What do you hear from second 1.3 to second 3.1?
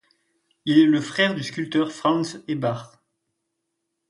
du sculpteur Franz Eberhard.